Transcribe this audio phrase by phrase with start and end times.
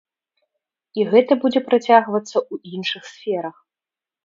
[0.99, 3.55] І гэта будзе працягвацца ў іншых сферах.